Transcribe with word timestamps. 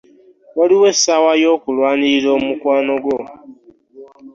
Waliwo 0.57 0.85
essaawa 0.93 1.31
y'okulwanira 1.41 2.27
omukwano 2.37 2.93
gwo. 3.03 3.17